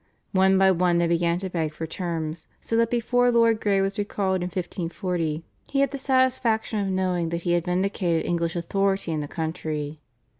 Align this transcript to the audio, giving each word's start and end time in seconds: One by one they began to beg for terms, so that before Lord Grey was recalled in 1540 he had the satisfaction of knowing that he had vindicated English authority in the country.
One 0.31 0.57
by 0.57 0.71
one 0.71 0.97
they 0.97 1.05
began 1.05 1.37
to 1.37 1.49
beg 1.51 1.73
for 1.75 1.85
terms, 1.85 2.47
so 2.59 2.75
that 2.77 2.89
before 2.89 3.29
Lord 3.31 3.61
Grey 3.61 3.81
was 3.81 3.99
recalled 3.99 4.37
in 4.37 4.47
1540 4.47 5.43
he 5.69 5.79
had 5.81 5.91
the 5.91 5.99
satisfaction 5.99 6.79
of 6.79 6.87
knowing 6.91 7.29
that 7.29 7.43
he 7.43 7.51
had 7.51 7.65
vindicated 7.65 8.25
English 8.25 8.55
authority 8.55 9.11
in 9.11 9.19
the 9.19 9.27
country. 9.27 9.99